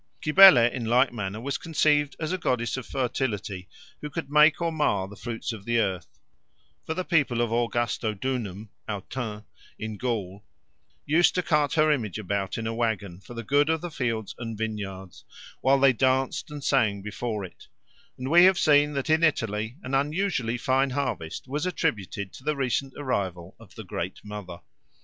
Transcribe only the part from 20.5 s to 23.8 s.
fine harvest was attributed to the recent arrival of